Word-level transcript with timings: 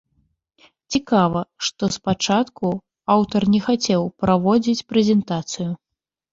Цікава, 0.95 1.41
што 1.67 1.83
спачатку 1.97 2.65
аўтар 3.19 3.41
не 3.55 3.63
хацеў 3.69 4.11
праводзіць 4.25 4.79
прэзентацыю. 4.91 5.71